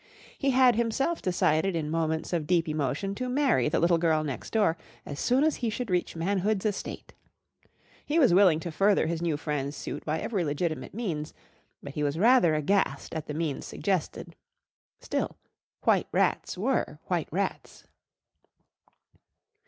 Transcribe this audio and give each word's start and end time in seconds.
He 0.35 0.49
had 0.49 0.73
himself 0.73 1.21
decided 1.21 1.75
in 1.75 1.91
moments 1.91 2.33
of 2.33 2.47
deep 2.47 2.67
emotion 2.67 3.13
to 3.13 3.29
marry 3.29 3.69
the 3.69 3.79
little 3.79 3.99
girl 3.99 4.23
next 4.23 4.49
door 4.49 4.75
as 5.05 5.19
soon 5.19 5.43
as 5.43 5.57
he 5.57 5.69
should 5.69 5.91
reach 5.91 6.15
manhood's 6.15 6.65
estate. 6.65 7.13
He 8.03 8.17
was 8.17 8.33
willing 8.33 8.59
to 8.61 8.71
further 8.71 9.05
his 9.05 9.21
new 9.21 9.37
friend's 9.37 9.75
suit 9.77 10.03
by 10.03 10.19
every 10.19 10.43
legitimate 10.43 10.95
means, 10.95 11.35
but 11.83 11.93
he 11.93 12.01
was 12.01 12.17
rather 12.17 12.55
aghast 12.55 13.13
at 13.13 13.27
the 13.27 13.35
means 13.35 13.67
suggested. 13.67 14.35
Still 14.99 15.37
white 15.83 16.07
rats 16.11 16.57
were 16.57 16.97
white 17.07 17.29
rats. 17.31 17.83